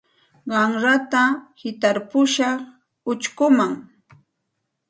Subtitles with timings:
[0.49, 1.23] Qanrata
[1.59, 2.57] hitarpushaq
[3.11, 3.73] uchkuman.